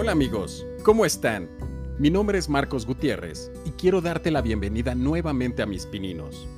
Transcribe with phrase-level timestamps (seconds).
[0.00, 1.50] Hola amigos, ¿cómo están?
[1.98, 6.48] Mi nombre es Marcos Gutiérrez y quiero darte la bienvenida nuevamente a mis pininos.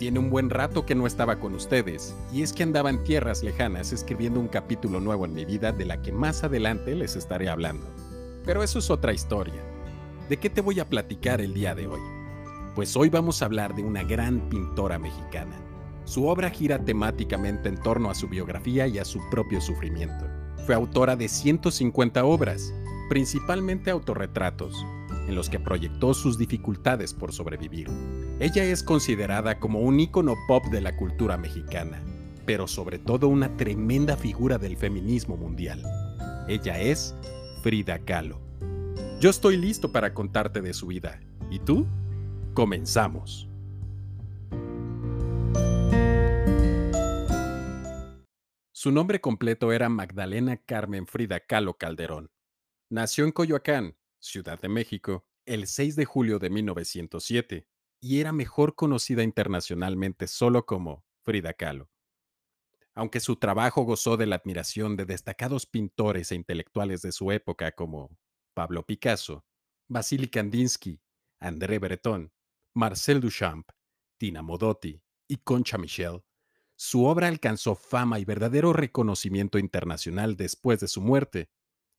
[0.00, 3.44] Tiene un buen rato que no estaba con ustedes, y es que andaba en tierras
[3.44, 7.48] lejanas escribiendo un capítulo nuevo en mi vida de la que más adelante les estaré
[7.48, 7.86] hablando.
[8.44, 9.62] Pero eso es otra historia.
[10.28, 12.00] ¿De qué te voy a platicar el día de hoy?
[12.74, 15.56] Pues hoy vamos a hablar de una gran pintora mexicana.
[16.04, 20.26] Su obra gira temáticamente en torno a su biografía y a su propio sufrimiento.
[20.66, 22.74] Fue autora de 150 obras,
[23.08, 24.74] principalmente autorretratos,
[25.26, 27.88] en los que proyectó sus dificultades por sobrevivir.
[28.40, 32.00] Ella es considerada como un ícono pop de la cultura mexicana,
[32.46, 35.82] pero sobre todo una tremenda figura del feminismo mundial.
[36.48, 37.14] Ella es
[37.62, 38.40] Frida Kahlo.
[39.20, 41.20] Yo estoy listo para contarte de su vida.
[41.50, 41.86] ¿Y tú?
[42.54, 43.48] Comenzamos.
[48.72, 52.30] Su nombre completo era Magdalena Carmen Frida Kahlo Calderón.
[52.90, 57.68] Nació en Coyoacán, Ciudad de México, el 6 de julio de 1907
[58.00, 61.90] y era mejor conocida internacionalmente solo como Frida Kahlo.
[62.94, 67.72] Aunque su trabajo gozó de la admiración de destacados pintores e intelectuales de su época
[67.72, 68.16] como
[68.54, 69.44] Pablo Picasso,
[69.86, 70.98] Vasily Kandinsky,
[71.40, 72.32] André Breton,
[72.74, 73.68] Marcel Duchamp,
[74.16, 76.22] Tina Modotti y Concha Michel,
[76.74, 81.50] su obra alcanzó fama y verdadero reconocimiento internacional después de su muerte,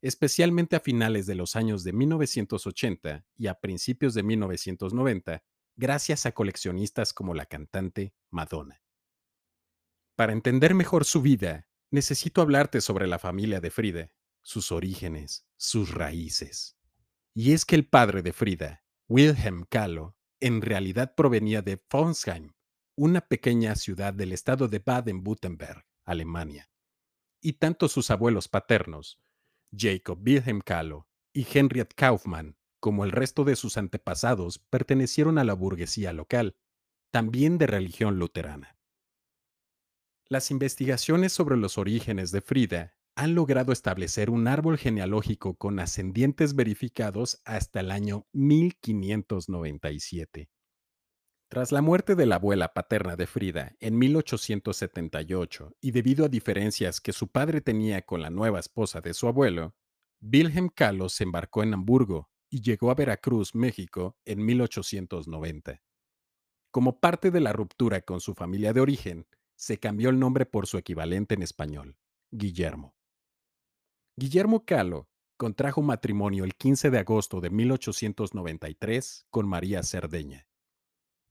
[0.01, 5.43] especialmente a finales de los años de 1980 y a principios de 1990,
[5.75, 8.81] gracias a coleccionistas como la cantante Madonna.
[10.15, 14.11] Para entender mejor su vida, necesito hablarte sobre la familia de Frida,
[14.41, 16.77] sus orígenes, sus raíces.
[17.33, 22.53] Y es que el padre de Frida, Wilhelm Kahlo, en realidad provenía de Fonsheim,
[22.95, 26.69] una pequeña ciudad del estado de Baden-Württemberg, Alemania.
[27.41, 29.21] Y tanto sus abuelos paternos,
[29.75, 35.53] Jacob Wilhelm Kahlo y Henriette Kaufmann, como el resto de sus antepasados, pertenecieron a la
[35.53, 36.55] burguesía local,
[37.11, 38.77] también de religión luterana.
[40.27, 46.55] Las investigaciones sobre los orígenes de Frida han logrado establecer un árbol genealógico con ascendientes
[46.55, 50.49] verificados hasta el año 1597.
[51.49, 57.01] Tras la muerte de la abuela paterna de Frida en 1878 y debido a diferencias
[57.01, 59.73] que su padre tenía con la nueva esposa de su abuelo,
[60.21, 65.81] Wilhelm Kahlo se embarcó en Hamburgo y llegó a Veracruz, México, en 1890.
[66.69, 70.67] Como parte de la ruptura con su familia de origen, se cambió el nombre por
[70.67, 71.97] su equivalente en español,
[72.29, 72.95] Guillermo.
[74.15, 80.48] Guillermo Kahlo contrajo matrimonio el 15 de agosto de 1893 con María Cerdeña.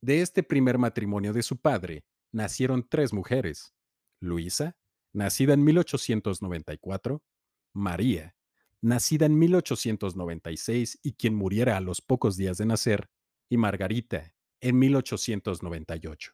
[0.01, 3.75] De este primer matrimonio de su padre nacieron tres mujeres.
[4.21, 4.77] Luisa,
[5.13, 7.23] nacida en 1894,
[7.75, 8.37] María,
[8.81, 13.11] nacida en 1896 y quien muriera a los pocos días de nacer,
[13.51, 16.33] y Margarita, en 1898.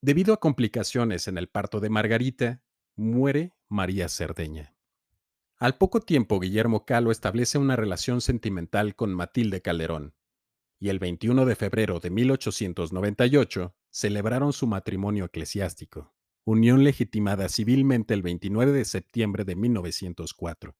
[0.00, 2.62] Debido a complicaciones en el parto de Margarita,
[2.94, 4.76] muere María Cerdeña.
[5.56, 10.14] Al poco tiempo, Guillermo Calo establece una relación sentimental con Matilde Calderón,
[10.80, 18.22] y el 21 de febrero de 1898 celebraron su matrimonio eclesiástico, unión legitimada civilmente el
[18.22, 20.76] 29 de septiembre de 1904.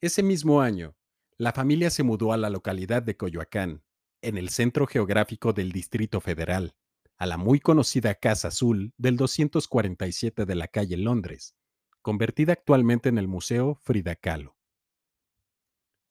[0.00, 0.96] Ese mismo año,
[1.36, 3.82] la familia se mudó a la localidad de Coyoacán,
[4.22, 6.76] en el centro geográfico del Distrito Federal,
[7.16, 11.56] a la muy conocida Casa Azul del 247 de la calle Londres,
[12.02, 14.53] convertida actualmente en el Museo Frida Kahlo.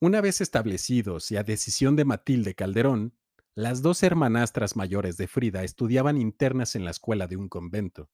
[0.04, 3.14] Una vez establecidos y a decisión de Matilde Calderón,
[3.54, 8.10] las dos hermanastras mayores de Frida estudiaban internas en la escuela de un convento,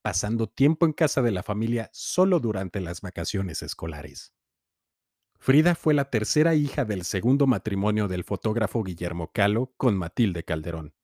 [0.00, 4.32] pasando tiempo en casa de la familia solo durante las vacaciones escolares.
[5.38, 10.94] Frida fue la tercera hija del segundo matrimonio del fotógrafo Guillermo Calo con Matilde Calderón.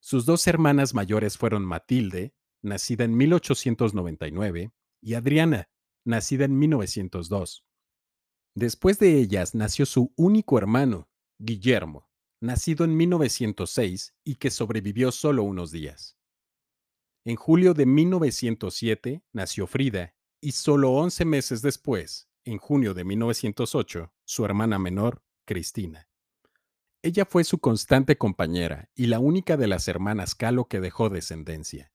[0.00, 5.68] Sus dos hermanas mayores fueron Matilde, nacida en 1899, y Adriana,
[6.06, 7.67] nacida en 1902.
[8.58, 11.08] Después de ellas nació su único hermano,
[11.38, 12.10] Guillermo,
[12.40, 16.18] nacido en 1906 y que sobrevivió solo unos días.
[17.24, 24.12] En julio de 1907 nació Frida y solo 11 meses después, en junio de 1908,
[24.24, 26.08] su hermana menor, Cristina.
[27.00, 31.92] Ella fue su constante compañera y la única de las hermanas Calo que dejó descendencia.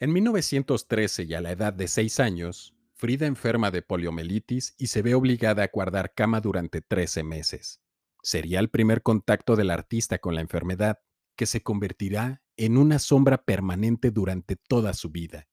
[0.00, 5.00] En 1913 y a la edad de seis años, Frida enferma de poliomielitis y se
[5.00, 7.80] ve obligada a guardar cama durante 13 meses.
[8.22, 10.98] Sería el primer contacto del artista con la enfermedad,
[11.34, 15.48] que se convertirá en una sombra permanente durante toda su vida.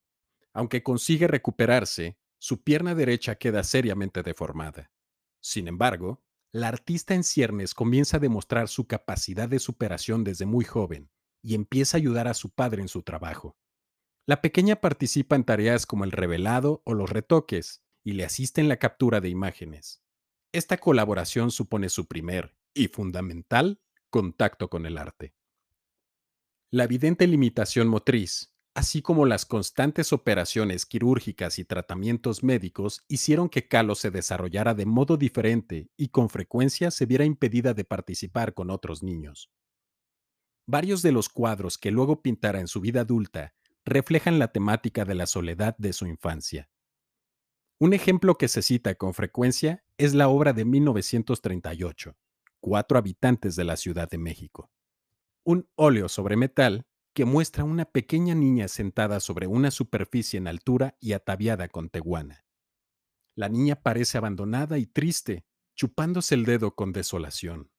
[0.51, 4.91] Aunque consigue recuperarse, su pierna derecha queda seriamente deformada.
[5.39, 6.21] Sin embargo,
[6.51, 11.09] la artista en ciernes comienza a demostrar su capacidad de superación desde muy joven
[11.41, 13.55] y empieza a ayudar a su padre en su trabajo.
[14.29, 18.67] La pequeña participa en tareas como el revelado o los retoques y le asiste en
[18.67, 20.03] la captura de imágenes.
[20.51, 23.79] Esta colaboración supone su primer y fundamental
[24.09, 25.33] contacto con el arte.
[26.69, 33.69] La evidente limitación motriz, así como las constantes operaciones quirúrgicas y tratamientos médicos, hicieron que
[33.69, 38.71] Calo se desarrollara de modo diferente y con frecuencia se viera impedida de participar con
[38.71, 39.49] otros niños.
[40.67, 43.53] Varios de los cuadros que luego pintara en su vida adulta
[43.87, 46.69] reflejan la temática de la soledad de su infancia.
[47.79, 52.15] Un ejemplo que se cita con frecuencia es la obra de 1938,
[52.59, 54.71] Cuatro habitantes de la Ciudad de México
[55.47, 60.97] un óleo sobre metal que muestra una pequeña niña sentada sobre una superficie en altura
[60.99, 62.45] y ataviada con teguana.
[63.33, 67.71] La niña parece abandonada y triste, chupándose el dedo con desolación.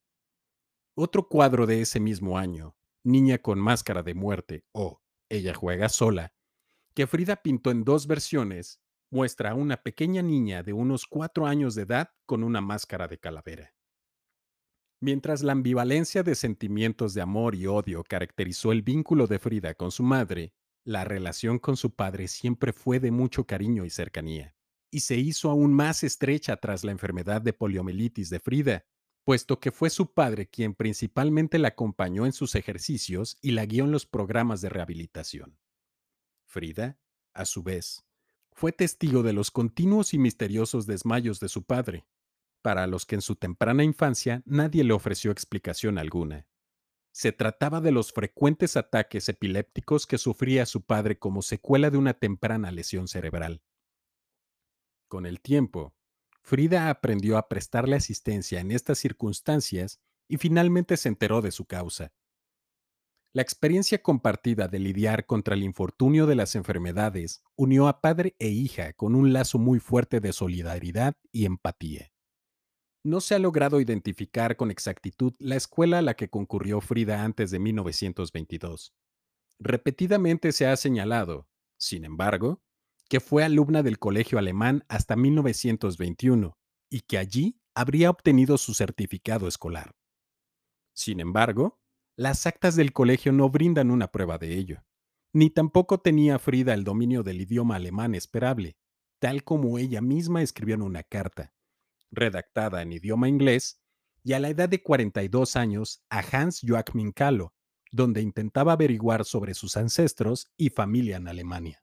[0.96, 6.32] Otro cuadro de ese mismo año, Niña con máscara de muerte o Ella juega sola,
[6.94, 8.80] que Frida pintó en dos versiones,
[9.10, 13.18] muestra a una pequeña niña de unos cuatro años de edad con una máscara de
[13.18, 13.74] calavera.
[15.00, 19.92] Mientras la ambivalencia de sentimientos de amor y odio caracterizó el vínculo de Frida con
[19.92, 20.54] su madre,
[20.84, 24.56] la relación con su padre siempre fue de mucho cariño y cercanía,
[24.90, 28.86] y se hizo aún más estrecha tras la enfermedad de poliomielitis de Frida,
[29.28, 33.84] puesto que fue su padre quien principalmente la acompañó en sus ejercicios y la guió
[33.84, 35.58] en los programas de rehabilitación.
[36.46, 36.98] Frida,
[37.34, 38.06] a su vez,
[38.52, 42.06] fue testigo de los continuos y misteriosos desmayos de su padre,
[42.62, 46.46] para los que en su temprana infancia nadie le ofreció explicación alguna.
[47.12, 52.14] Se trataba de los frecuentes ataques epilépticos que sufría su padre como secuela de una
[52.14, 53.60] temprana lesión cerebral.
[55.06, 55.97] Con el tiempo,
[56.48, 62.14] Frida aprendió a prestarle asistencia en estas circunstancias y finalmente se enteró de su causa.
[63.34, 68.48] La experiencia compartida de lidiar contra el infortunio de las enfermedades unió a padre e
[68.48, 72.14] hija con un lazo muy fuerte de solidaridad y empatía.
[73.04, 77.50] No se ha logrado identificar con exactitud la escuela a la que concurrió Frida antes
[77.50, 78.94] de 1922.
[79.58, 81.46] Repetidamente se ha señalado,
[81.76, 82.62] sin embargo,
[83.08, 86.58] que fue alumna del colegio alemán hasta 1921
[86.90, 89.94] y que allí habría obtenido su certificado escolar.
[90.94, 91.80] Sin embargo,
[92.16, 94.84] las actas del colegio no brindan una prueba de ello,
[95.32, 98.76] ni tampoco tenía Frida el dominio del idioma alemán esperable,
[99.20, 101.52] tal como ella misma escribió en una carta
[102.10, 103.80] redactada en idioma inglés,
[104.24, 107.54] y a la edad de 42 años a Hans Joachim Kahlo,
[107.90, 111.82] donde intentaba averiguar sobre sus ancestros y familia en Alemania.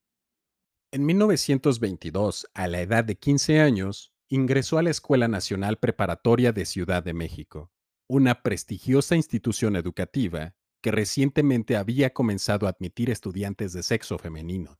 [0.96, 6.64] En 1922, a la edad de 15 años, ingresó a la Escuela Nacional Preparatoria de
[6.64, 7.70] Ciudad de México,
[8.08, 14.80] una prestigiosa institución educativa que recientemente había comenzado a admitir estudiantes de sexo femenino.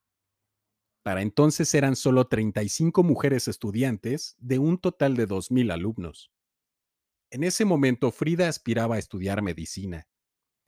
[1.04, 6.32] Para entonces eran solo 35 mujeres estudiantes de un total de 2.000 alumnos.
[7.30, 10.08] En ese momento Frida aspiraba a estudiar medicina.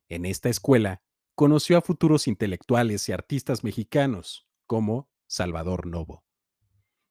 [0.10, 1.02] En esta escuela
[1.36, 6.24] conoció a futuros intelectuales y artistas mexicanos, como Salvador Novo.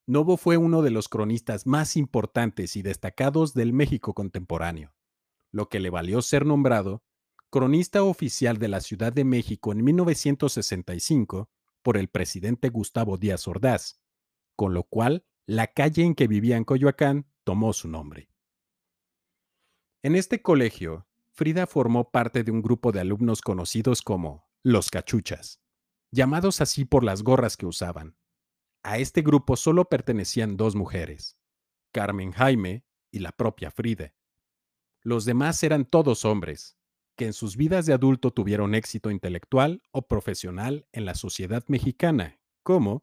[0.06, 4.94] Novo fue uno de los cronistas más importantes y destacados del México contemporáneo,
[5.50, 7.02] lo que le valió ser nombrado
[7.50, 11.50] cronista oficial de la Ciudad de México en 1965
[11.82, 14.00] por el presidente Gustavo Díaz Ordaz,
[14.56, 18.28] con lo cual la calle en que vivía en Coyoacán tomó su nombre.
[20.02, 25.60] En este colegio, Frida formó parte de un grupo de alumnos conocidos como los cachuchas,
[26.10, 28.16] llamados así por las gorras que usaban.
[28.82, 31.38] A este grupo solo pertenecían dos mujeres,
[31.92, 34.14] Carmen Jaime y la propia Frida.
[35.02, 36.76] Los demás eran todos hombres,
[37.16, 42.38] que en sus vidas de adulto tuvieron éxito intelectual o profesional en la sociedad mexicana,
[42.62, 43.02] como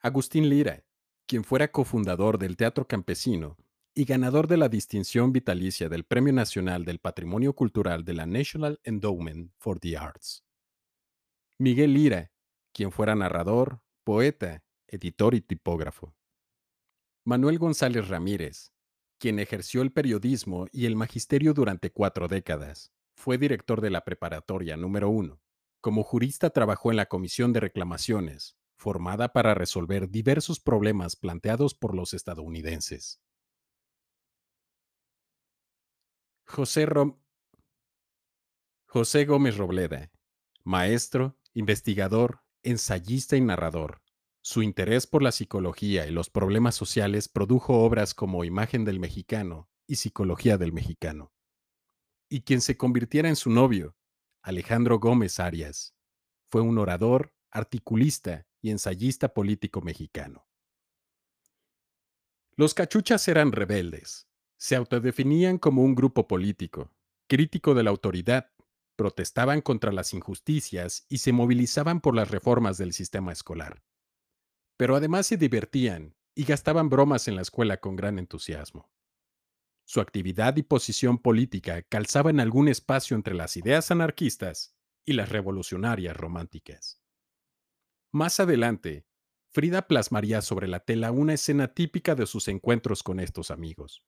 [0.00, 0.84] Agustín Lira,
[1.26, 3.56] quien fuera cofundador del Teatro Campesino
[3.94, 8.78] y ganador de la distinción vitalicia del Premio Nacional del Patrimonio Cultural de la National
[8.84, 10.45] Endowment for the Arts.
[11.58, 12.32] Miguel Lira,
[12.72, 16.14] quien fuera narrador, poeta, editor y tipógrafo.
[17.24, 18.74] Manuel González Ramírez,
[19.18, 22.92] quien ejerció el periodismo y el magisterio durante cuatro décadas.
[23.14, 25.40] Fue director de la preparatoria número uno.
[25.80, 31.94] Como jurista trabajó en la Comisión de Reclamaciones, formada para resolver diversos problemas planteados por
[31.94, 33.22] los estadounidenses.
[36.44, 36.86] José,
[38.86, 40.12] José Gómez Robleda,
[40.62, 44.02] maestro, investigador, ensayista y narrador.
[44.42, 49.70] Su interés por la psicología y los problemas sociales produjo obras como Imagen del Mexicano
[49.86, 51.32] y Psicología del Mexicano.
[52.28, 53.96] Y quien se convirtiera en su novio,
[54.42, 55.96] Alejandro Gómez Arias,
[56.50, 60.46] fue un orador, articulista y ensayista político mexicano.
[62.54, 66.92] Los cachuchas eran rebeldes, se autodefinían como un grupo político,
[67.26, 68.52] crítico de la autoridad,
[68.96, 73.82] protestaban contra las injusticias y se movilizaban por las reformas del sistema escolar.
[74.76, 78.90] Pero además se divertían y gastaban bromas en la escuela con gran entusiasmo.
[79.84, 86.16] Su actividad y posición política calzaban algún espacio entre las ideas anarquistas y las revolucionarias
[86.16, 87.00] románticas.
[88.12, 89.06] Más adelante,
[89.52, 94.04] Frida plasmaría sobre la tela una escena típica de sus encuentros con estos amigos.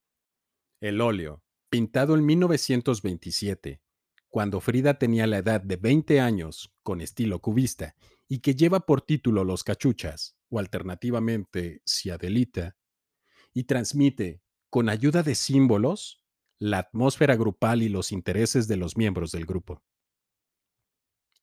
[0.80, 3.80] El óleo, pintado en 1927,
[4.30, 7.94] cuando Frida tenía la edad de 20 años, con estilo cubista,
[8.28, 12.76] y que lleva por título Los Cachuchas, o alternativamente Ciadelita,
[13.54, 16.24] y transmite, con ayuda de símbolos,
[16.58, 19.82] la atmósfera grupal y los intereses de los miembros del grupo.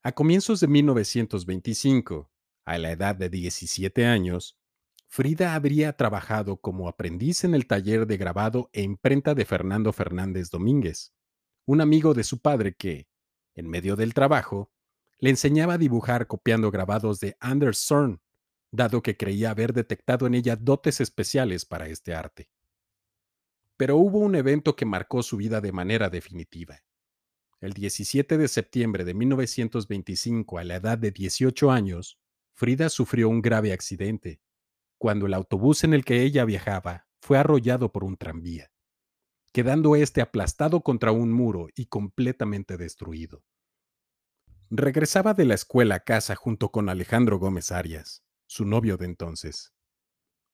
[0.04, 2.32] A comienzos de 1925,
[2.66, 4.60] a la edad de 17 años,
[5.08, 10.50] Frida habría trabajado como aprendiz en el taller de grabado e imprenta de Fernando Fernández
[10.52, 11.15] Domínguez,
[11.66, 13.08] un amigo de su padre que,
[13.56, 14.72] en medio del trabajo,
[15.20, 17.88] le enseñaba a dibujar copiando grabados de Anders
[18.72, 22.50] dado que creía haber detectado en ella dotes especiales para este arte.
[23.78, 26.84] Pero hubo un evento que marcó su vida de manera definitiva.
[27.62, 32.20] El 17 de septiembre de 1925, a la edad de 18 años,
[32.54, 34.40] Frida sufrió un grave accidente,
[34.98, 38.72] cuando el autobús en el que ella viajaba fue arrollado por un tranvía,
[39.56, 43.46] quedando éste aplastado contra un muro y completamente destruido.
[44.70, 49.74] Regresaba de la escuela a casa junto con Alejandro Gómez Arias, su novio de entonces.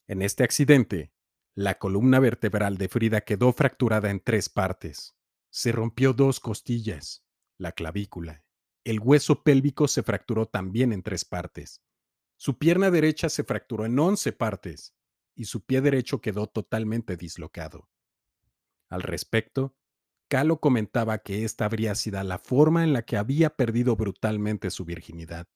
[0.08, 1.16] En este accidente,
[1.56, 5.18] la columna vertebral de Frida quedó fracturada en tres partes.
[5.50, 7.26] Se rompió dos costillas,
[7.58, 8.46] la clavícula.
[8.84, 11.82] El hueso pélvico se fracturó también en tres partes.
[12.38, 14.94] Su pierna derecha se fracturó en once partes
[15.34, 17.90] y su pie derecho quedó totalmente dislocado.
[18.92, 19.74] Al respecto,
[20.28, 24.84] Calo comentaba que esta habría sido la forma en la que había perdido brutalmente su
[24.84, 25.48] virginidad.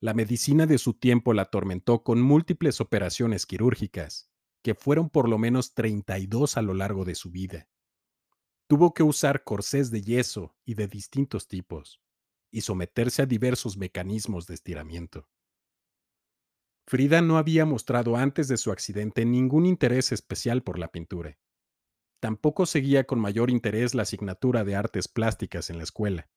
[0.00, 4.30] La medicina de su tiempo la atormentó con múltiples operaciones quirúrgicas,
[4.62, 7.68] que fueron por lo menos 32 a lo largo de su vida.
[8.66, 12.00] Tuvo que usar corsés de yeso y de distintos tipos,
[12.50, 15.28] y someterse a diversos mecanismos de estiramiento.
[16.86, 21.38] Frida no había mostrado antes de su accidente ningún interés especial por la pintura.
[22.20, 26.28] Tampoco seguía con mayor interés la asignatura de artes plásticas en la escuela.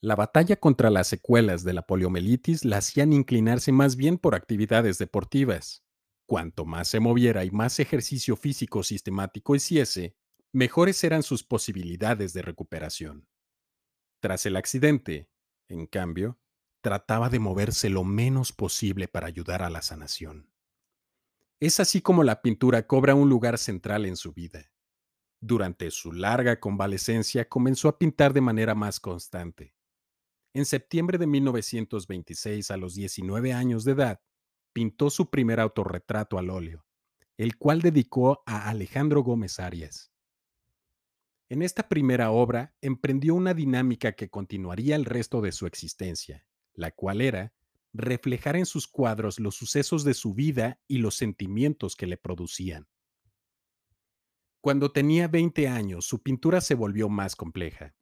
[0.00, 4.98] La batalla contra las secuelas de la poliomielitis la hacían inclinarse más bien por actividades
[4.98, 5.84] deportivas.
[6.26, 10.14] Cuanto más se moviera y más ejercicio físico sistemático hiciese,
[10.52, 13.28] mejores eran sus posibilidades de recuperación.
[14.20, 15.28] Tras el accidente,
[15.68, 16.38] en cambio,
[16.82, 20.50] trataba de moverse lo menos posible para ayudar a la sanación.
[21.60, 24.73] Es así como la pintura cobra un lugar central en su vida.
[25.46, 29.74] Durante su larga convalecencia comenzó a pintar de manera más constante.
[30.54, 34.22] En septiembre de 1926, a los 19 años de edad,
[34.72, 36.86] pintó su primer autorretrato al óleo,
[37.36, 40.14] el cual dedicó a Alejandro Gómez Arias.
[41.50, 46.90] En esta primera obra emprendió una dinámica que continuaría el resto de su existencia, la
[46.90, 47.52] cual era
[47.92, 52.88] reflejar en sus cuadros los sucesos de su vida y los sentimientos que le producían.
[54.64, 57.94] Cuando tenía 20 años, su pintura se volvió más compleja.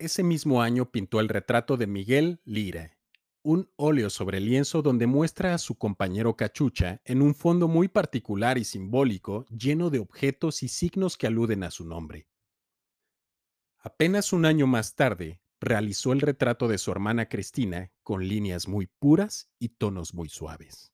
[0.00, 2.98] Ese mismo año pintó el retrato de Miguel Lira,
[3.44, 8.58] un óleo sobre lienzo donde muestra a su compañero Cachucha en un fondo muy particular
[8.58, 12.26] y simbólico lleno de objetos y signos que aluden a su nombre.
[13.78, 18.88] Apenas un año más tarde, realizó el retrato de su hermana Cristina con líneas muy
[18.88, 20.92] puras y tonos muy suaves.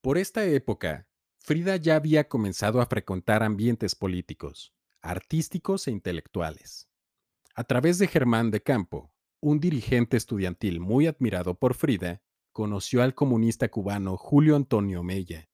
[0.00, 1.09] Por esta época,
[1.42, 6.88] Frida ya había comenzado a frecuentar ambientes políticos, artísticos e intelectuales.
[7.54, 13.14] A través de Germán de Campo, un dirigente estudiantil muy admirado por Frida, conoció al
[13.14, 15.48] comunista cubano Julio Antonio Mella,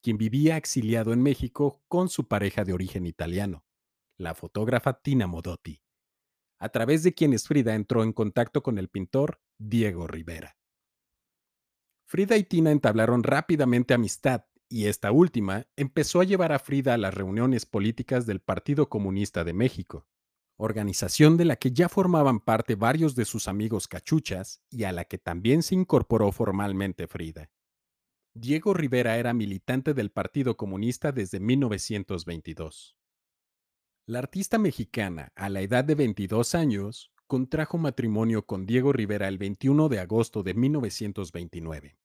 [0.00, 3.64] quien vivía exiliado en México con su pareja de origen italiano,
[4.16, 5.82] la fotógrafa Tina Modotti,
[6.58, 10.56] a través de quienes Frida entró en contacto con el pintor Diego Rivera.
[12.04, 16.98] Frida y Tina entablaron rápidamente amistad y esta última empezó a llevar a Frida a
[16.98, 20.06] las reuniones políticas del Partido Comunista de México,
[20.56, 25.04] organización de la que ya formaban parte varios de sus amigos cachuchas y a la
[25.04, 27.50] que también se incorporó formalmente Frida.
[28.34, 32.96] Diego Rivera era militante del Partido Comunista desde 1922.
[34.06, 39.36] La artista mexicana, a la edad de 22 años, contrajo matrimonio con Diego Rivera el
[39.36, 41.98] 21 de agosto de 1929.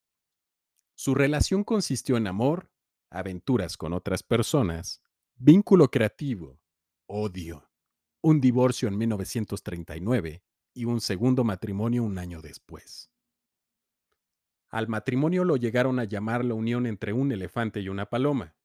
[1.00, 2.72] Su relación consistió en amor,
[3.12, 5.04] aventuras con otras personas,
[5.36, 6.60] vínculo creativo,
[7.06, 7.70] odio,
[8.24, 13.12] un divorcio en 1939 y un segundo matrimonio un año después.
[14.70, 18.58] Al matrimonio lo llegaron a llamar la unión entre un elefante y una paloma,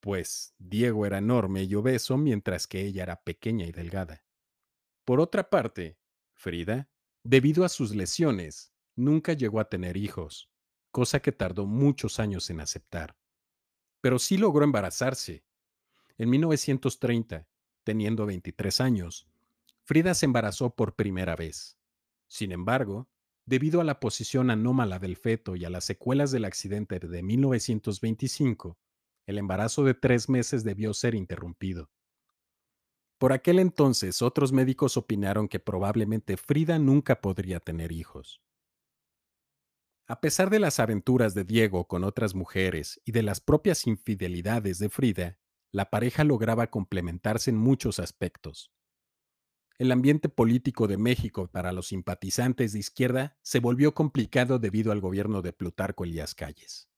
[0.00, 4.24] pues Diego era enorme y obeso mientras que ella era pequeña y delgada.
[5.04, 6.00] Por otra parte,
[6.34, 6.90] Frida,
[7.22, 10.50] debido a sus lesiones, nunca llegó a tener hijos,
[10.90, 13.16] cosa que tardó muchos años en aceptar.
[14.00, 15.44] Pero sí logró embarazarse.
[16.18, 17.46] En 1930,
[17.84, 19.26] teniendo 23 años,
[19.82, 21.78] Frida se embarazó por primera vez.
[22.26, 23.08] Sin embargo,
[23.44, 28.78] debido a la posición anómala del feto y a las secuelas del accidente de 1925,
[29.26, 31.90] el embarazo de tres meses debió ser interrumpido.
[33.18, 38.40] Por aquel entonces, otros médicos opinaron que probablemente Frida nunca podría tener hijos.
[40.10, 44.80] A pesar de las aventuras de Diego con otras mujeres y de las propias infidelidades
[44.80, 45.38] de Frida,
[45.70, 48.72] la pareja lograba complementarse en muchos aspectos.
[49.78, 55.00] El ambiente político de México para los simpatizantes de izquierda se volvió complicado debido al
[55.00, 56.90] gobierno de Plutarco Elías Calles.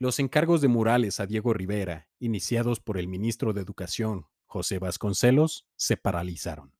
[0.00, 5.68] Los encargos de murales a Diego Rivera, iniciados por el ministro de Educación, José Vasconcelos,
[5.76, 6.74] se paralizaron.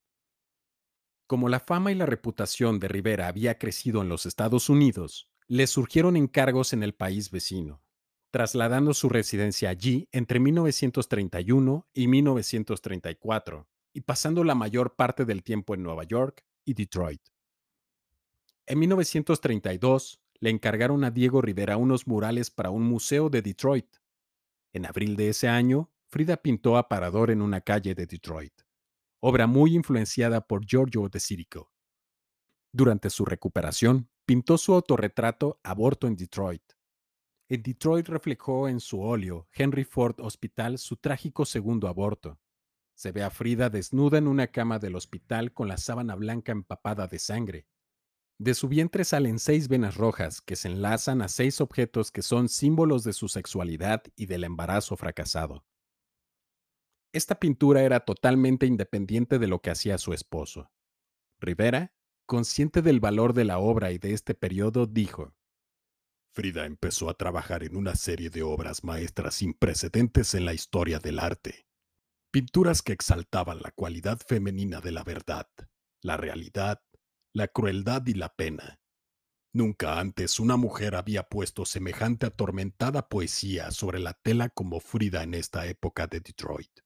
[1.29, 5.67] Como la fama y la reputación de Rivera había crecido en los Estados Unidos, le
[5.67, 7.83] surgieron encargos en el país vecino,
[8.31, 15.75] trasladando su residencia allí entre 1931 y 1934 y pasando la mayor parte del tiempo
[15.75, 17.21] en Nueva York y Detroit.
[18.65, 23.97] En 1932 le encargaron a Diego Rivera unos murales para un museo de Detroit.
[24.73, 28.63] En abril de ese año, Frida pintó Aparador en una calle de Detroit,
[29.21, 31.71] obra muy influenciada por Giorgio de Sirico.
[32.73, 36.63] Durante su recuperación, pintó su autorretrato Aborto en Detroit.
[37.51, 42.41] En Detroit reflejó en su óleo Henry Ford Hospital su trágico segundo aborto.
[42.95, 47.09] Se ve a Frida desnuda en una cama del hospital con la sábana blanca empapada
[47.09, 47.67] de sangre.
[48.39, 52.49] De su vientre salen seis venas rojas que se enlazan a seis objetos que son
[52.49, 55.67] símbolos de su sexualidad y del embarazo fracasado.
[57.13, 60.71] Esta pintura era totalmente independiente de lo que hacía su esposo.
[61.39, 61.93] Rivera
[62.33, 65.35] consciente del valor de la obra y de este periodo, dijo,
[66.35, 70.99] Frida empezó a trabajar en una serie de obras maestras sin precedentes en la historia
[70.99, 71.67] del arte.
[72.31, 75.47] Pinturas que exaltaban la cualidad femenina de la verdad,
[76.01, 76.81] la realidad,
[77.35, 78.81] la crueldad y la pena.
[79.53, 85.35] Nunca antes una mujer había puesto semejante atormentada poesía sobre la tela como Frida en
[85.35, 86.81] esta época de Detroit.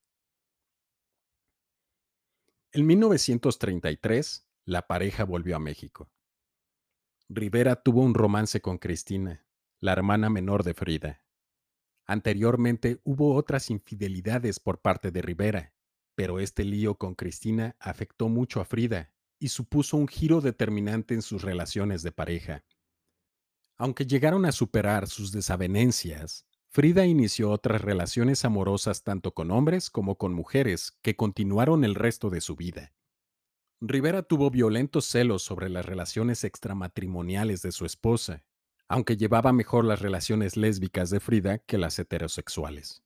[2.72, 6.10] En 1933, la pareja volvió a México.
[7.28, 9.46] Rivera tuvo un romance con Cristina,
[9.80, 11.22] la hermana menor de Frida.
[12.04, 15.72] Anteriormente hubo otras infidelidades por parte de Rivera,
[16.16, 21.22] pero este lío con Cristina afectó mucho a Frida y supuso un giro determinante en
[21.22, 22.64] sus relaciones de pareja.
[23.76, 30.16] Aunque llegaron a superar sus desavenencias, Frida inició otras relaciones amorosas tanto con hombres como
[30.18, 32.92] con mujeres que continuaron el resto de su vida.
[33.80, 38.42] Rivera tuvo violentos celos sobre las relaciones extramatrimoniales de su esposa,
[38.88, 43.02] aunque llevaba mejor las relaciones lésbicas de Frida que las heterosexuales.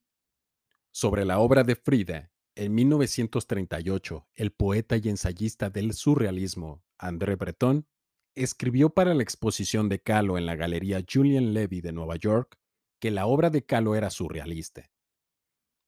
[0.91, 7.87] Sobre la obra de Frida, en 1938, el poeta y ensayista del surrealismo, André Breton,
[8.35, 12.57] escribió para la exposición de Kahlo en la Galería Julian Levy de Nueva York
[12.99, 14.89] que la obra de Kahlo era surrealista.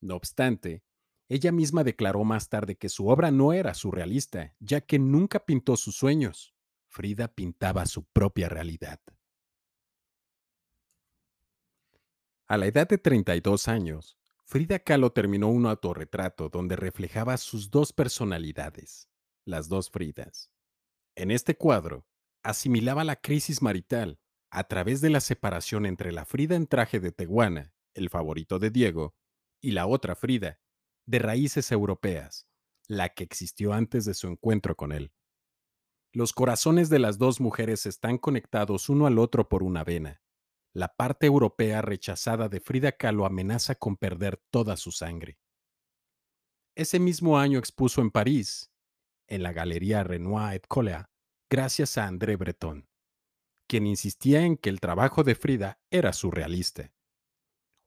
[0.01, 0.83] No obstante,
[1.33, 5.77] ella misma declaró más tarde que su obra no era surrealista, ya que nunca pintó
[5.77, 6.53] sus sueños.
[6.87, 8.99] Frida pintaba su propia realidad.
[12.47, 14.15] A la edad de 32 años,
[14.45, 19.09] Frida Kahlo terminó un autorretrato donde reflejaba sus dos personalidades,
[19.43, 20.51] las dos Fridas.
[21.15, 22.05] En este cuadro,
[22.43, 24.19] asimilaba la crisis marital
[24.51, 28.69] a través de la separación entre la Frida en traje de teguana, el favorito de
[28.69, 29.15] Diego,
[29.59, 30.59] y la otra Frida,
[31.05, 32.47] de raíces europeas,
[32.87, 35.11] la que existió antes de su encuentro con él.
[36.11, 40.21] Los corazones de las dos mujeres están conectados uno al otro por una vena.
[40.73, 45.39] La parte europea rechazada de Frida Kahlo amenaza con perder toda su sangre.
[46.75, 48.71] Ese mismo año expuso en París,
[49.27, 51.11] en la Galería Renoir et Colea,
[51.49, 52.87] gracias a André Breton,
[53.67, 56.91] quien insistía en que el trabajo de Frida era surrealista.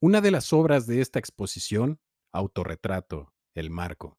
[0.00, 2.00] Una de las obras de esta exposición,
[2.36, 4.18] Autorretrato, El Marco,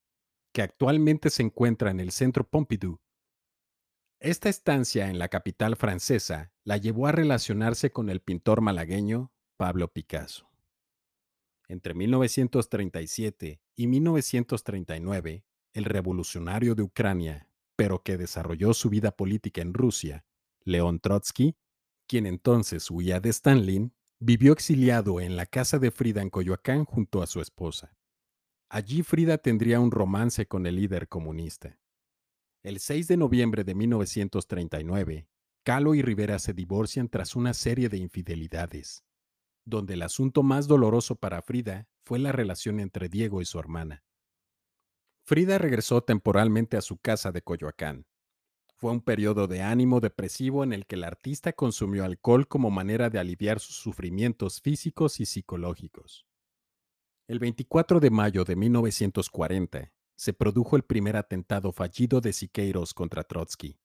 [0.54, 3.00] que actualmente se encuentra en el Centro Pompidou.
[4.20, 9.94] Esta estancia en la capital francesa la llevó a relacionarse con el pintor malagueño Pablo
[9.94, 10.50] Picasso.
[11.68, 19.74] Entre 1937 y 1939, el revolucionario de Ucrania, pero que desarrolló su vida política en
[19.74, 20.26] Rusia,
[20.64, 21.56] León Trotsky,
[22.08, 27.22] quien entonces huía de Stalin, vivió exiliado en la casa de Frida en Coyoacán junto
[27.22, 27.96] a su esposa.
[28.70, 31.80] Allí Frida tendría un romance con el líder comunista.
[32.64, 35.30] El 6 de noviembre de 1939,
[35.64, 39.06] Calo y Rivera se divorcian tras una serie de infidelidades,
[39.64, 44.04] donde el asunto más doloroso para Frida fue la relación entre Diego y su hermana.
[45.24, 48.06] Frida regresó temporalmente a su casa de Coyoacán.
[48.76, 53.10] Fue un periodo de ánimo depresivo en el que el artista consumió alcohol como manera
[53.10, 56.27] de aliviar sus sufrimientos físicos y psicológicos.
[57.28, 63.26] El 24 de mayo de 1940 se produjo el primer atentado fallido de Siqueiros contra
[63.26, 63.78] Trotsky,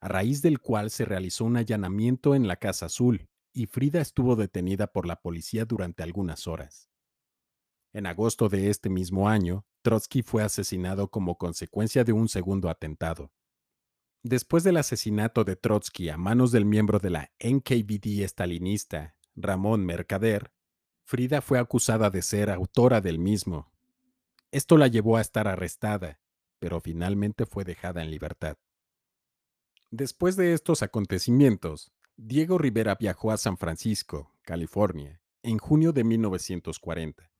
[0.00, 4.36] a raíz del cual se realizó un allanamiento en la Casa Azul y Frida estuvo
[4.36, 6.88] detenida por la policía durante algunas horas.
[7.92, 13.32] En agosto de este mismo año, Trotsky fue asesinado como consecuencia de un segundo atentado.
[14.22, 20.52] Después del asesinato de Trotsky a manos del miembro de la NKVD estalinista, Ramón Mercader,
[21.06, 23.72] Frida fue acusada de ser autora del mismo.
[24.50, 26.20] Esto la llevó a estar arrestada,
[26.58, 28.58] pero finalmente fue dejada en libertad.
[29.90, 37.30] Después de estos acontecimientos, Diego Rivera viajó a San Francisco, California, en junio de 1940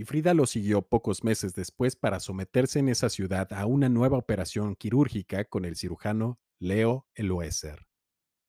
[0.00, 4.16] y Frida lo siguió pocos meses después para someterse en esa ciudad a una nueva
[4.16, 7.86] operación quirúrgica con el cirujano Leo Eloeser,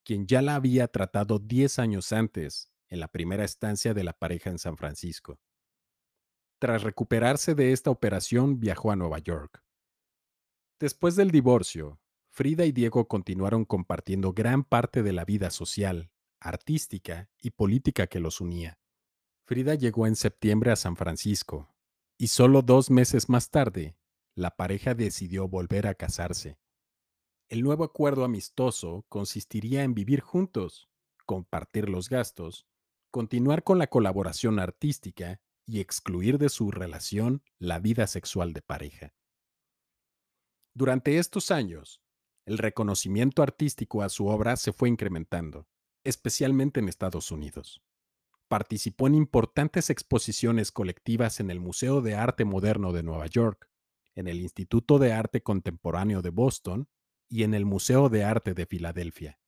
[0.05, 4.51] quien ya la había tratado 10 años antes, en la primera estancia de la pareja
[4.51, 5.39] en San Francisco.
[6.59, 9.63] Tras recuperarse de esta operación, viajó a Nueva York.
[10.79, 11.99] Después del divorcio,
[12.29, 18.19] Frida y Diego continuaron compartiendo gran parte de la vida social, artística y política que
[18.19, 18.79] los unía.
[19.45, 21.73] Frida llegó en septiembre a San Francisco
[22.17, 23.97] y solo dos meses más tarde,
[24.35, 26.59] la pareja decidió volver a casarse.
[27.49, 30.89] El nuevo acuerdo amistoso consistiría en vivir juntos,
[31.25, 32.65] compartir los gastos,
[33.11, 39.13] continuar con la colaboración artística y excluir de su relación la vida sexual de pareja.
[40.73, 42.01] Durante estos años,
[42.45, 45.67] el reconocimiento artístico a su obra se fue incrementando,
[46.03, 47.83] especialmente en Estados Unidos
[48.51, 53.69] participó en importantes exposiciones colectivas en el Museo de Arte Moderno de Nueva York,
[54.13, 56.89] en el Instituto de Arte Contemporáneo de Boston
[57.29, 59.39] y en el Museo de Arte de Filadelfia.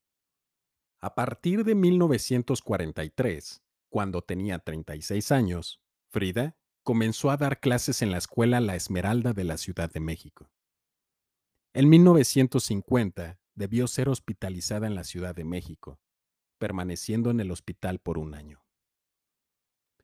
[1.04, 8.18] A partir de 1943, cuando tenía 36 años, Frida comenzó a dar clases en la
[8.18, 10.50] escuela La Esmeralda de la Ciudad de México.
[11.74, 16.00] En 1950 debió ser hospitalizada en la Ciudad de México,
[16.58, 18.64] permaneciendo en el hospital por un año.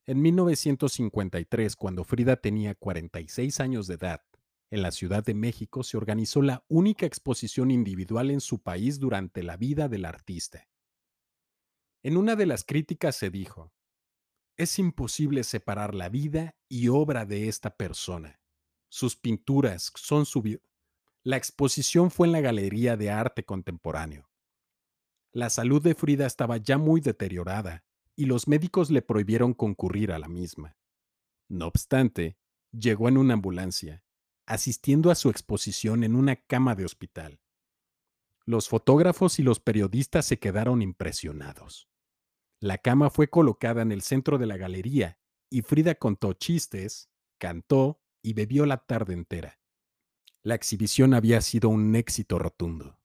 [0.06, 4.22] En 1953, cuando Frida tenía 46 años de edad,
[4.70, 9.44] en la Ciudad de México se organizó la única exposición individual en su país durante
[9.44, 10.69] la vida del artista.
[12.02, 13.74] En una de las críticas se dijo,
[14.56, 18.40] es imposible separar la vida y obra de esta persona.
[18.90, 20.60] Sus pinturas son su vida.
[21.24, 24.30] La exposición fue en la Galería de Arte Contemporáneo.
[25.32, 27.84] La salud de Frida estaba ya muy deteriorada
[28.16, 30.78] y los médicos le prohibieron concurrir a la misma.
[31.50, 32.38] No obstante,
[32.72, 34.04] llegó en una ambulancia,
[34.46, 37.40] asistiendo a su exposición en una cama de hospital.
[38.46, 41.89] Los fotógrafos y los periodistas se quedaron impresionados.
[42.62, 45.18] La cama fue colocada en el centro de la galería
[45.50, 49.60] y Frida contó chistes, cantó y bebió la tarde entera.
[50.44, 53.00] La exhibición había sido un éxito rotundo.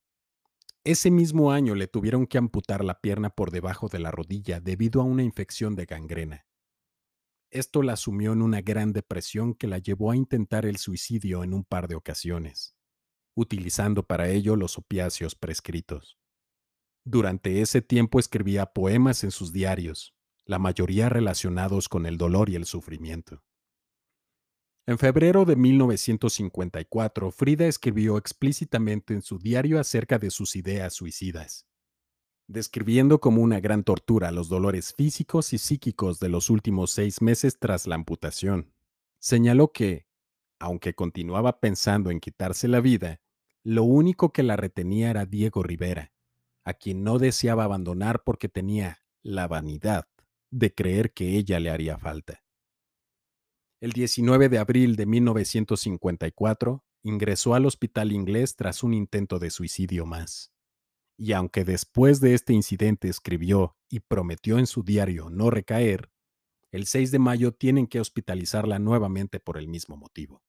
[0.83, 5.01] Ese mismo año le tuvieron que amputar la pierna por debajo de la rodilla debido
[5.01, 6.47] a una infección de gangrena.
[7.51, 11.55] Esto la sumió en una gran depresión que la llevó a intentar el suicidio en
[11.55, 12.77] un par de ocasiones,
[13.35, 16.19] utilizando para ello los opiáceos prescritos.
[17.05, 20.15] Durante ese tiempo escribía poemas en sus diarios,
[20.47, 23.43] la mayoría relacionados con el dolor y el sufrimiento.
[24.87, 31.67] En febrero de 1954, Frida escribió explícitamente en su diario acerca de sus ideas suicidas,
[32.49, 37.59] describiendo como una gran tortura los dolores físicos y psíquicos de los últimos seis meses
[37.59, 38.75] tras la amputación.
[39.19, 40.07] Señaló que,
[40.59, 43.21] aunque continuaba pensando en quitarse la vida,
[43.63, 46.14] lo único que la retenía era Diego Rivera,
[46.65, 50.07] a quien no deseaba abandonar porque tenía la vanidad
[50.51, 52.43] de creer que ella le haría falta.
[53.81, 60.07] El 19 de abril de 1954 ingresó al hospital inglés tras un intento de suicidio
[60.07, 60.53] más.
[61.17, 66.11] Y aunque después de este incidente escribió y prometió en su diario no recaer,
[66.73, 70.43] el 6 de mayo tienen que hospitalizarla nuevamente por el mismo motivo.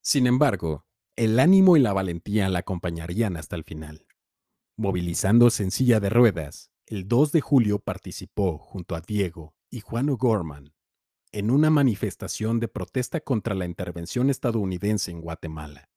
[0.00, 4.06] Sin embargo, el ánimo y la valentía la acompañarían hasta el final.
[4.78, 10.08] Movilizándose en silla de ruedas, el 2 de julio participó junto a Diego y Juan
[10.08, 10.74] O'Gorman
[11.30, 15.88] en una manifestación de protesta contra la intervención estadounidense en Guatemala.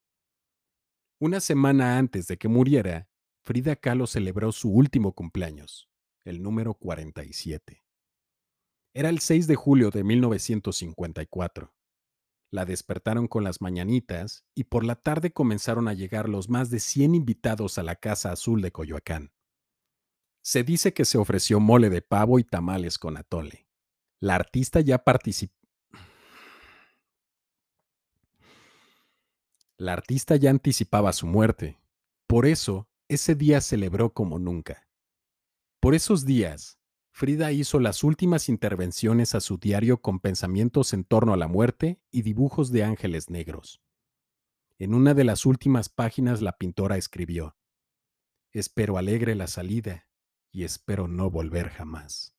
[1.20, 3.08] Una semana antes de que muriera,
[3.44, 5.90] Frida Kahlo celebró su último cumpleaños,
[6.24, 7.84] el número 47.
[8.94, 11.75] Era el 6 de julio de 1954.
[12.52, 16.80] La despertaron con las mañanitas y por la tarde comenzaron a llegar los más de
[16.80, 19.32] 100 invitados a la Casa Azul de Coyoacán.
[20.42, 23.68] Se dice que se ofreció mole de pavo y tamales con atole.
[24.20, 25.56] La artista ya participó.
[29.78, 31.82] La artista ya anticipaba su muerte.
[32.28, 34.88] Por eso, ese día celebró como nunca.
[35.82, 36.80] Por esos días,
[37.18, 42.02] Frida hizo las últimas intervenciones a su diario con pensamientos en torno a la muerte
[42.12, 43.82] y dibujos de ángeles negros.
[44.80, 47.56] En una de las últimas páginas la pintora escribió,
[48.52, 50.10] Espero alegre la salida
[50.52, 52.36] y espero no volver jamás.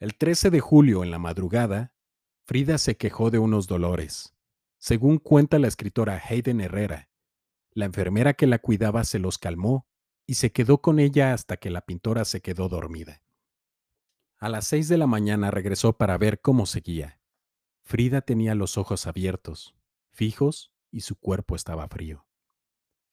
[0.00, 1.94] El 13 de julio, en la madrugada,
[2.46, 4.34] Frida se quejó de unos dolores.
[4.78, 7.10] Según cuenta la escritora Hayden Herrera,
[7.72, 9.86] la enfermera que la cuidaba se los calmó
[10.26, 13.21] y se quedó con ella hasta que la pintora se quedó dormida.
[14.42, 17.20] A las seis de la mañana regresó para ver cómo seguía.
[17.84, 19.76] Frida tenía los ojos abiertos,
[20.10, 22.26] fijos, y su cuerpo estaba frío.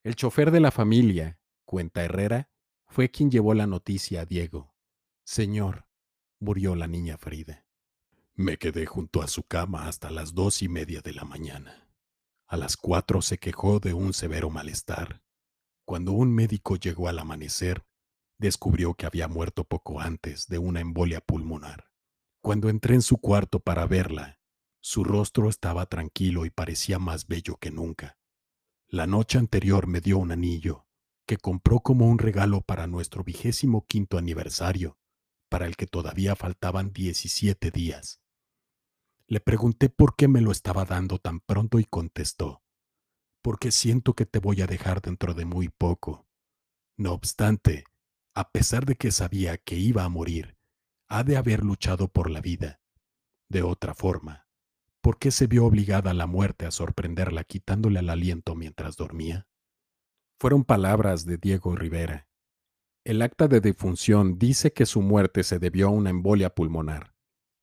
[0.02, 2.50] El chofer de la familia, cuenta Herrera,
[2.88, 4.74] fue quien llevó la noticia a Diego.
[5.24, 5.86] Señor,
[6.40, 7.64] murió la niña Frida.
[8.34, 11.92] Me quedé junto a su cama hasta las dos y media de la mañana.
[12.48, 15.22] A las cuatro se quejó de un severo malestar.
[15.86, 17.86] Cuando un médico llegó al amanecer,
[18.40, 21.92] descubrió que había muerto poco antes de una embolia pulmonar.
[22.42, 24.40] Cuando entré en su cuarto para verla,
[24.82, 28.18] su rostro estaba tranquilo y parecía más bello que nunca.
[28.88, 30.88] La noche anterior me dio un anillo
[31.28, 34.98] que compró como un regalo para nuestro vigésimo quinto aniversario,
[35.48, 38.20] para el que todavía faltaban 17 días.
[39.28, 42.64] Le pregunté por qué me lo estaba dando tan pronto y contestó,
[43.44, 46.26] porque siento que te voy a dejar dentro de muy poco.
[46.98, 47.84] No obstante,
[48.40, 50.58] a pesar de que sabía que iba a morir,
[51.08, 52.80] ha de haber luchado por la vida.
[53.50, 54.48] De otra forma,
[55.02, 59.48] ¿por qué se vio obligada la muerte a sorprenderla quitándole el aliento mientras dormía?
[60.40, 62.28] Fueron palabras de Diego Rivera.
[63.04, 67.14] El acta de defunción dice que su muerte se debió a una embolia pulmonar.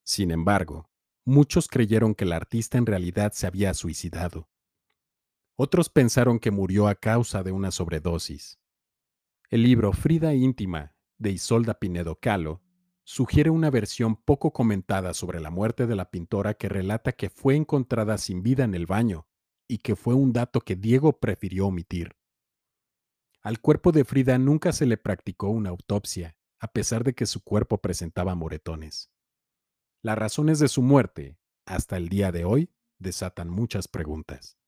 [0.04, 0.90] Sin embargo,
[1.28, 4.48] Muchos creyeron que el artista en realidad se había suicidado.
[5.56, 8.60] Otros pensaron que murió a causa de una sobredosis.
[9.48, 12.62] El libro Frida íntima de Isolda Pinedo Calo
[13.04, 17.54] sugiere una versión poco comentada sobre la muerte de la pintora que relata que fue
[17.54, 19.28] encontrada sin vida en el baño
[19.68, 22.16] y que fue un dato que Diego prefirió omitir.
[23.40, 27.44] Al cuerpo de Frida nunca se le practicó una autopsia, a pesar de que su
[27.44, 29.12] cuerpo presentaba moretones.
[30.02, 34.58] Las razones de su muerte, hasta el día de hoy, desatan muchas preguntas.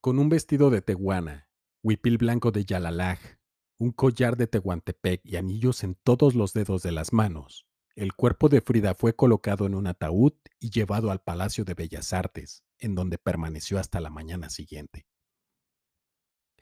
[0.00, 1.48] Con un vestido de tehuana,
[1.82, 3.39] huipil blanco de Yalalaj,
[3.80, 7.66] un collar de Tehuantepec y anillos en todos los dedos de las manos,
[7.96, 12.12] el cuerpo de Frida fue colocado en un ataúd y llevado al Palacio de Bellas
[12.12, 15.06] Artes, en donde permaneció hasta la mañana siguiente.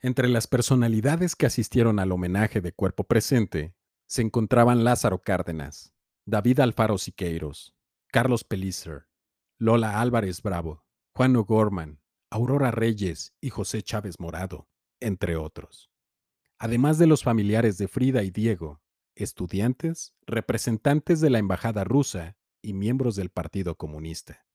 [0.01, 3.75] Entre las personalidades que asistieron al homenaje de cuerpo presente
[4.07, 5.91] se encontraban Lázaro Cárdenas,
[6.25, 7.75] David Alfaro Siqueiros,
[8.07, 9.09] Carlos Pellicer,
[9.57, 14.69] Lola Álvarez Bravo, Juan O'Gorman, Aurora Reyes y José Chávez Morado,
[15.01, 15.91] entre otros.
[16.59, 18.81] Además de los familiares de Frida y Diego,
[19.15, 24.45] estudiantes, representantes de la Embajada rusa y miembros del Partido Comunista.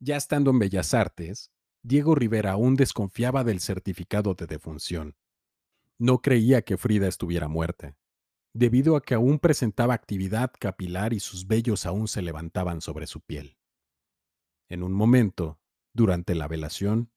[0.00, 5.16] Ya estando en Bellas Artes, Diego Rivera aún desconfiaba del certificado de defunción.
[5.98, 7.96] No creía que Frida estuviera muerta
[8.52, 13.20] debido a que aún presentaba actividad capilar y sus vellos aún se levantaban sobre su
[13.20, 13.56] piel.
[14.68, 15.60] En un momento,
[15.94, 17.12] durante la velación,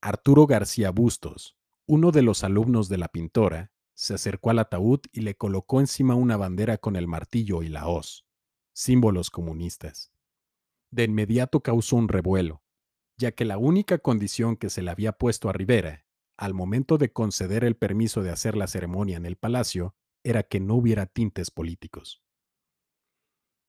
[0.00, 5.20] Arturo García Bustos, uno de los alumnos de la pintora, se acercó al ataúd y
[5.20, 8.26] le colocó encima una bandera con el martillo y la hoz,
[8.72, 10.12] símbolos comunistas.
[10.90, 12.62] De inmediato causó un revuelo,
[13.16, 17.12] ya que la única condición que se le había puesto a Rivera al momento de
[17.12, 21.52] conceder el permiso de hacer la ceremonia en el palacio era que no hubiera tintes
[21.52, 22.22] políticos.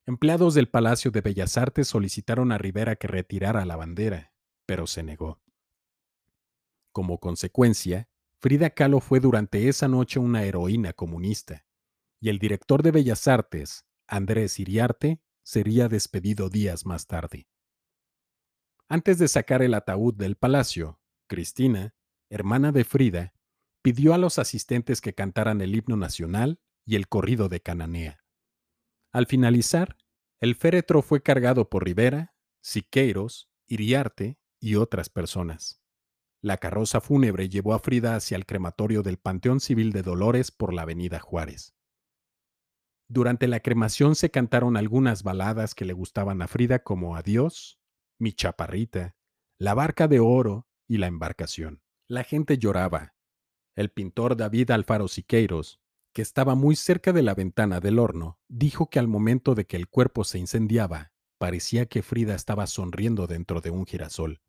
[0.08, 4.34] Empleados del Palacio de Bellas Artes solicitaron a Rivera que retirara la bandera,
[4.65, 5.42] pero se negó.
[6.93, 8.08] Como consecuencia,
[8.39, 11.65] Frida Kahlo fue durante esa noche una heroína comunista,
[12.21, 17.47] y el director de Bellas Artes, Andrés Iriarte, sería despedido días más tarde.
[18.88, 21.95] Antes de sacar el ataúd del palacio, Cristina,
[22.29, 23.34] hermana de Frida,
[23.82, 28.23] pidió a los asistentes que cantaran el himno nacional y el corrido de Cananea.
[29.12, 29.97] Al finalizar,
[30.39, 35.82] el féretro fue cargado por Rivera, Siqueiros, Iriarte y otras personas.
[36.43, 40.73] La carroza fúnebre llevó a Frida hacia el crematorio del Panteón Civil de Dolores por
[40.73, 41.73] la Avenida Juárez.
[43.08, 47.79] Durante la cremación se cantaron algunas baladas que le gustaban a Frida como Adiós,
[48.19, 49.15] Mi Chaparrita,
[49.58, 51.82] La Barca de Oro y La Embarcación.
[52.10, 53.15] La gente lloraba.
[53.77, 55.79] El pintor David Alfaro Siqueiros,
[56.12, 59.77] que estaba muy cerca de la ventana del horno, dijo que al momento de que
[59.77, 64.41] el cuerpo se incendiaba, parecía que Frida estaba sonriendo dentro de un girasol.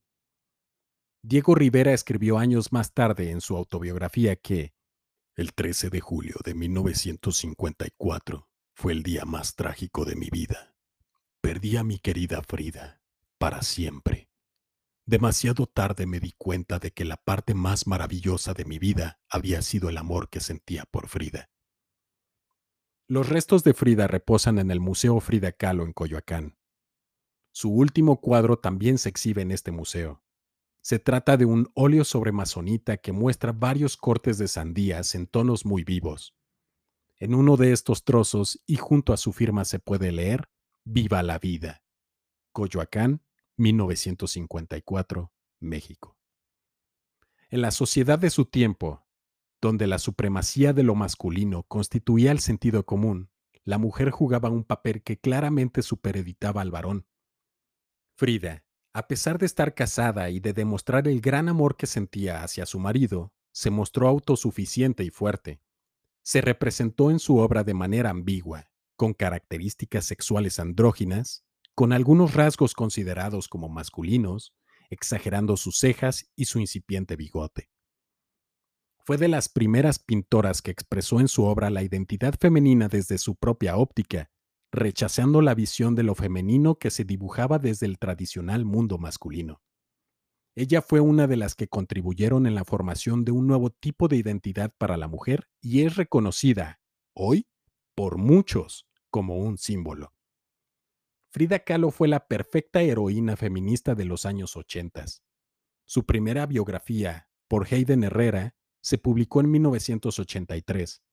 [1.27, 4.75] Diego Rivera escribió años más tarde en su autobiografía que
[5.37, 10.77] el 13 de julio de 1954 fue el día más trágico de mi vida.
[11.41, 13.01] Perdí a mi querida Frida
[13.39, 14.29] para siempre.
[15.07, 19.63] Demasiado tarde me di cuenta de que la parte más maravillosa de mi vida había
[19.63, 21.49] sido el amor que sentía por Frida.
[23.09, 26.59] Los restos de Frida reposan en el Museo Frida Kahlo en Coyoacán.
[27.51, 30.24] Su último cuadro también se exhibe en este museo.
[30.85, 35.65] Se trata de un óleo sobre masonita que muestra varios cortes de sandías en tonos
[35.65, 36.37] muy vivos.
[37.17, 40.51] En uno de estos trozos y junto a su firma se puede leer
[40.85, 41.83] Viva la vida.
[42.53, 43.23] Coyoacán,
[43.57, 46.19] 1954, México.
[47.49, 49.07] En la sociedad de su tiempo,
[49.63, 53.31] donde la supremacía de lo masculino constituía el sentido común,
[53.65, 57.07] la mujer jugaba un papel que claramente supereditaba al varón.
[58.19, 58.65] Frida,
[58.95, 62.79] a pesar de estar casada y de demostrar el gran amor que sentía hacia su
[62.79, 65.61] marido, se mostró autosuficiente y fuerte.
[66.23, 72.73] Se representó en su obra de manera ambigua, con características sexuales andróginas, con algunos rasgos
[72.73, 74.55] considerados como masculinos,
[74.91, 77.71] exagerando sus cejas y su incipiente bigote.
[79.05, 83.35] Fue de las primeras pintoras que expresó en su obra la identidad femenina desde su
[83.35, 84.31] propia óptica,
[84.75, 89.63] rechazando la visión de lo femenino que se dibujaba desde el tradicional mundo masculino.
[90.57, 94.17] Ella fue una de las que contribuyeron en la formación de un nuevo tipo de
[94.17, 96.81] identidad para la mujer y es reconocida,
[97.15, 97.47] hoy,
[97.95, 100.13] por muchos como un símbolo.
[101.31, 105.05] Frida Kahlo fue la perfecta heroína feminista de los años 80.
[105.85, 111.04] Su primera biografía, por Hayden Herrera, se publicó en 1983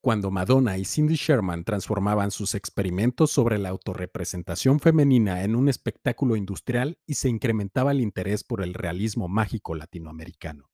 [0.00, 6.36] cuando Madonna y Cindy Sherman transformaban sus experimentos sobre la autorrepresentación femenina en un espectáculo
[6.36, 10.70] industrial y se incrementaba el interés por el realismo mágico latinoamericano.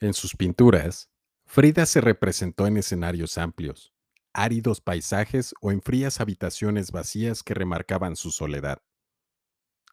[0.00, 1.10] En sus pinturas,
[1.44, 3.94] Frida se representó en escenarios amplios,
[4.32, 8.82] áridos paisajes o en frías habitaciones vacías que remarcaban su soledad.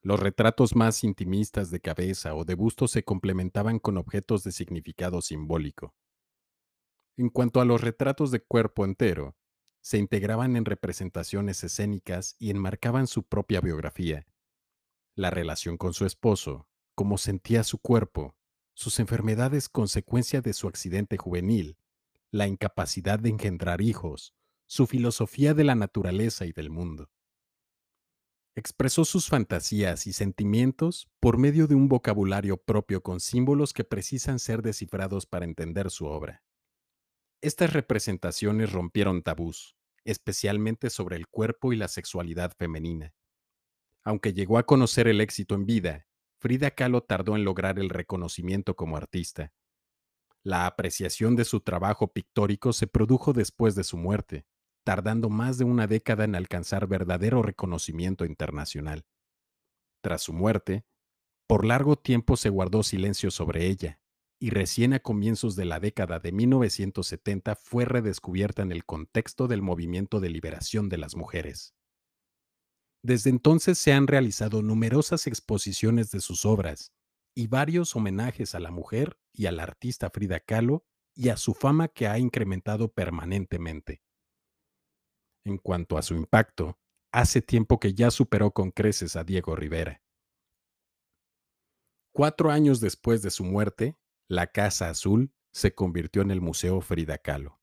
[0.02, 5.22] Los retratos más intimistas de cabeza o de busto se complementaban con objetos de significado
[5.22, 5.94] simbólico
[7.18, 9.36] en cuanto a los retratos de cuerpo entero,
[9.82, 14.26] se integraban en representaciones escénicas y enmarcaban su propia biografía.
[15.16, 18.36] La relación con su esposo, cómo sentía su cuerpo,
[18.74, 21.78] sus enfermedades consecuencia de su accidente juvenil,
[22.32, 24.34] la incapacidad de engendrar hijos,
[24.66, 27.12] su filosofía de la naturaleza y del mundo.
[28.56, 34.40] Expresó sus fantasías y sentimientos por medio de un vocabulario propio con símbolos que precisan
[34.40, 36.44] ser descifrados para entender su obra.
[37.44, 39.76] Estas representaciones rompieron tabús,
[40.06, 43.14] especialmente sobre el cuerpo y la sexualidad femenina.
[44.02, 46.08] Aunque llegó a conocer el éxito en vida,
[46.40, 49.52] Frida Kahlo tardó en lograr el reconocimiento como artista.
[50.42, 54.46] La apreciación de su trabajo pictórico se produjo después de su muerte,
[54.86, 59.06] tardando más de una década en alcanzar verdadero reconocimiento internacional.
[60.00, 60.86] Tras su muerte,
[61.46, 64.00] por largo tiempo se guardó silencio sobre ella,
[64.44, 69.62] y recién a comienzos de la década de 1970 fue redescubierta en el contexto del
[69.62, 71.74] movimiento de liberación de las mujeres.
[73.02, 76.92] Desde entonces se han realizado numerosas exposiciones de sus obras
[77.34, 80.84] y varios homenajes a la mujer y al artista Frida Kahlo
[81.16, 84.04] y a su fama que ha incrementado permanentemente.
[85.46, 86.78] En cuanto a su impacto,
[87.14, 90.04] hace tiempo que ya superó con creces a Diego Rivera.
[92.12, 93.98] Cuatro años después de su muerte,
[94.28, 97.60] la Casa Azul se convirtió en el Museo Frida Kahlo.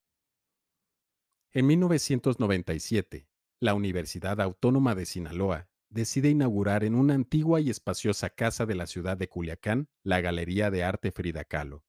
[1.52, 8.66] En 1997, la Universidad Autónoma de Sinaloa decide inaugurar en una antigua y espaciosa casa
[8.66, 11.84] de la ciudad de Culiacán la Galería de Arte Frida Kahlo.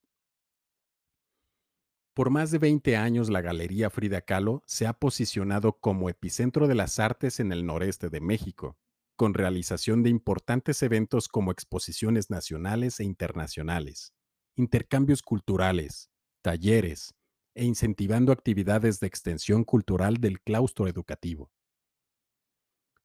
[2.14, 6.76] Por más de 20 años la Galería Frida Kahlo se ha posicionado como epicentro de
[6.76, 8.78] las artes en el noreste de México,
[9.16, 14.14] con realización de importantes eventos como exposiciones nacionales e internacionales,
[14.56, 16.10] intercambios culturales,
[16.42, 17.14] talleres,
[17.54, 21.52] e incentivando actividades de extensión cultural del claustro educativo.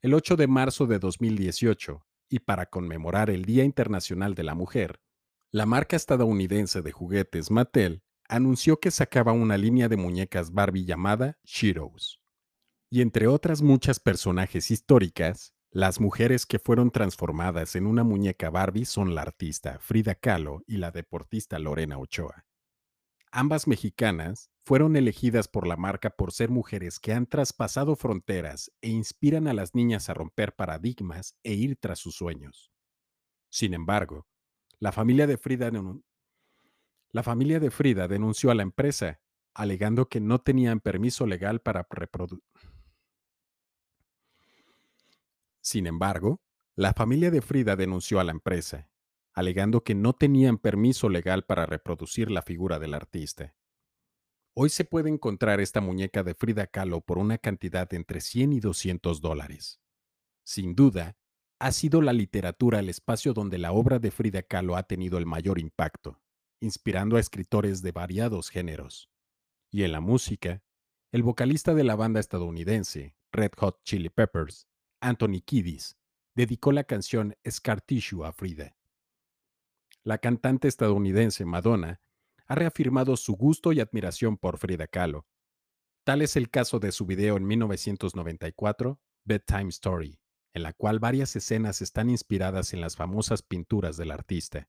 [0.03, 5.01] El 8 de marzo de 2018, y para conmemorar el Día Internacional de la Mujer,
[5.51, 11.39] la marca estadounidense de juguetes Mattel anunció que sacaba una línea de muñecas Barbie llamada
[11.45, 12.21] Sheroes.
[12.91, 18.87] Y entre otras muchas personajes históricas, las mujeres que fueron transformadas en una muñeca Barbie
[18.87, 22.47] son la artista Frida Kahlo y la deportista Lorena Ochoa.
[23.31, 28.89] Ambas mexicanas fueron elegidas por la marca por ser mujeres que han traspasado fronteras e
[28.89, 32.73] inspiran a las niñas a romper paradigmas e ir tras sus sueños.
[33.51, 34.27] Sin embargo,
[34.79, 35.71] la familia de Frida,
[37.11, 39.21] la familia de Frida denunció a la empresa,
[39.53, 42.76] alegando que no tenían permiso legal para reproducir.
[45.67, 46.45] Sin embargo,
[46.77, 48.89] la familia de Frida denunció a la empresa,
[49.35, 53.57] alegando que no tenían permiso legal para reproducir la figura del artista.
[54.55, 58.61] Hoy se puede encontrar esta muñeca de Frida Kahlo por una cantidad entre 100 y
[58.61, 59.81] 200 dólares.
[60.45, 61.19] Sin duda,
[61.59, 65.27] ha sido la literatura el espacio donde la obra de Frida Kahlo ha tenido el
[65.27, 66.23] mayor impacto,
[66.61, 69.11] inspirando a escritores de variados géneros.
[69.73, 70.63] Y en la música,
[71.11, 74.69] el vocalista de la banda estadounidense Red Hot Chili Peppers,
[75.07, 75.97] Anthony Kiddis,
[76.35, 78.77] dedicó la canción Scar Tissue a Frida
[80.07, 82.01] la cantante estadounidense Madonna
[82.47, 85.27] ha reafirmado su gusto y admiración por Frida Kahlo.
[86.05, 90.21] Tal es el caso de su video en 1994, Bedtime Story,
[90.53, 94.69] en la cual varias escenas están inspiradas en las famosas pinturas del artista.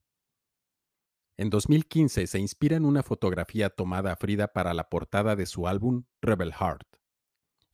[1.37, 5.67] En 2015 se inspira en una fotografía tomada a Frida para la portada de su
[5.67, 6.87] álbum Rebel Heart.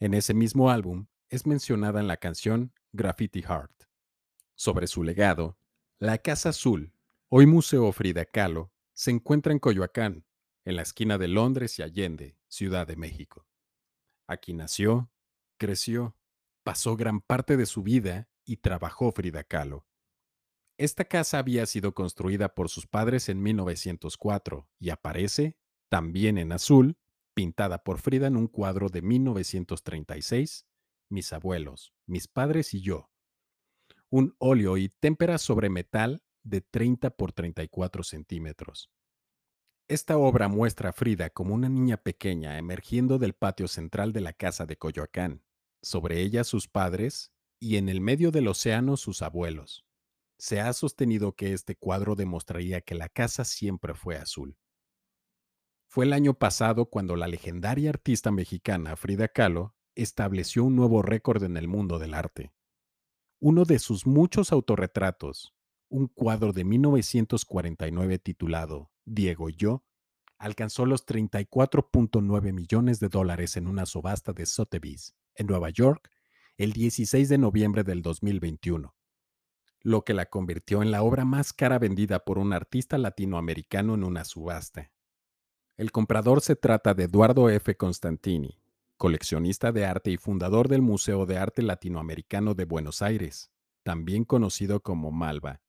[0.01, 3.85] En ese mismo álbum es mencionada en la canción Graffiti Heart.
[4.53, 5.57] Sobre su legado,
[5.97, 6.93] la Casa Azul
[7.27, 10.27] Hoy Museo Frida Kahlo se encuentra en Coyoacán,
[10.63, 13.47] en la esquina de Londres y Allende, Ciudad de México.
[14.27, 15.11] Aquí nació,
[15.57, 16.15] creció,
[16.61, 19.87] pasó gran parte de su vida y trabajó Frida Kahlo.
[20.77, 25.57] Esta casa había sido construida por sus padres en 1904 y aparece,
[25.89, 26.95] también en azul,
[27.33, 30.67] pintada por Frida en un cuadro de 1936,
[31.13, 33.11] Mis abuelos, mis padres y yo.
[34.09, 38.89] Un óleo y témpera sobre metal de 30 por 34 centímetros.
[39.87, 44.33] Esta obra muestra a Frida como una niña pequeña emergiendo del patio central de la
[44.33, 45.43] casa de Coyoacán,
[45.83, 49.85] sobre ella sus padres y en el medio del océano sus abuelos.
[50.39, 54.57] Se ha sostenido que este cuadro demostraría que la casa siempre fue azul.
[55.87, 61.43] Fue el año pasado cuando la legendaria artista mexicana Frida Kahlo estableció un nuevo récord
[61.43, 62.53] en el mundo del arte.
[63.39, 65.53] Uno de sus muchos autorretratos,
[65.89, 69.83] un cuadro de 1949 titulado Diego y yo,
[70.37, 76.09] alcanzó los 34.9 millones de dólares en una subasta de Sotheby's, en Nueva York,
[76.57, 78.95] el 16 de noviembre del 2021,
[79.81, 84.03] lo que la convirtió en la obra más cara vendida por un artista latinoamericano en
[84.03, 84.91] una subasta.
[85.77, 87.75] El comprador se trata de Eduardo F.
[87.75, 88.62] Constantini,
[88.97, 93.51] coleccionista de arte y fundador del Museo de Arte Latinoamericano de Buenos Aires,
[93.83, 95.61] también conocido como Malva.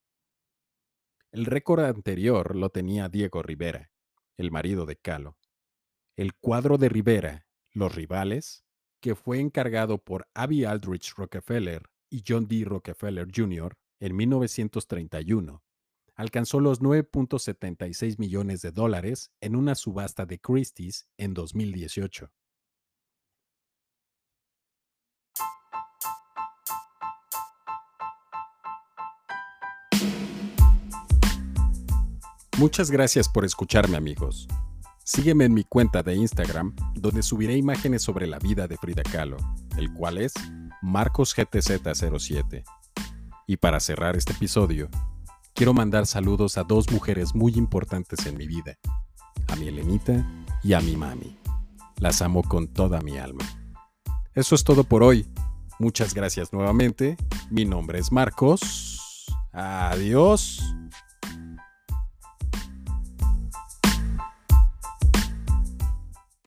[1.32, 3.90] El récord anterior lo tenía Diego Rivera,
[4.36, 5.36] el marido de Calo.
[6.16, 8.64] El cuadro de Rivera, Los Rivales,
[9.00, 12.64] que fue encargado por Abby Aldrich Rockefeller y John D.
[12.64, 13.76] Rockefeller Jr.
[13.98, 15.64] en 1931,
[16.14, 22.30] alcanzó los 9.76 millones de dólares en una subasta de Christie's en 2018.
[32.56, 34.46] Muchas gracias por escucharme amigos.
[35.02, 39.38] Sígueme en mi cuenta de Instagram, donde subiré imágenes sobre la vida de Frida Kahlo,
[39.76, 40.34] el cual es
[40.80, 42.62] MarcosGTZ07.
[43.48, 44.88] Y para cerrar este episodio,
[45.52, 48.78] quiero mandar saludos a dos mujeres muy importantes en mi vida,
[49.48, 50.24] a mi Elenita
[50.62, 51.36] y a mi mami.
[51.98, 53.44] Las amo con toda mi alma.
[54.32, 55.26] Eso es todo por hoy.
[55.80, 57.16] Muchas gracias nuevamente.
[57.50, 59.26] Mi nombre es Marcos.
[59.52, 60.62] Adiós.